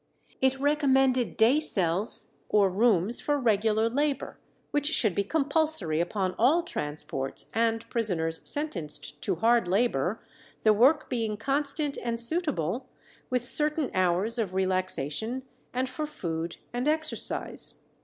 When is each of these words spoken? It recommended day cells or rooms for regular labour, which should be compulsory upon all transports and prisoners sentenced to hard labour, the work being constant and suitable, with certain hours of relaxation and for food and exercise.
It 0.41 0.59
recommended 0.59 1.37
day 1.37 1.59
cells 1.59 2.29
or 2.49 2.71
rooms 2.71 3.21
for 3.21 3.37
regular 3.37 3.87
labour, 3.87 4.39
which 4.71 4.87
should 4.87 5.13
be 5.13 5.23
compulsory 5.23 6.01
upon 6.01 6.33
all 6.39 6.63
transports 6.63 7.45
and 7.53 7.87
prisoners 7.87 8.41
sentenced 8.49 9.21
to 9.21 9.35
hard 9.35 9.67
labour, 9.67 10.19
the 10.63 10.73
work 10.73 11.07
being 11.07 11.37
constant 11.37 11.99
and 12.03 12.19
suitable, 12.19 12.87
with 13.29 13.45
certain 13.45 13.91
hours 13.93 14.39
of 14.39 14.55
relaxation 14.55 15.43
and 15.71 15.87
for 15.87 16.07
food 16.07 16.57
and 16.73 16.87
exercise. 16.87 17.75